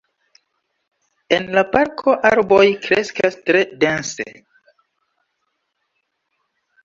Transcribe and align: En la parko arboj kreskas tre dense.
En 1.35 1.43
la 1.57 1.63
parko 1.73 2.15
arboj 2.29 2.63
kreskas 2.85 3.37
tre 3.49 3.61
dense. 3.83 4.27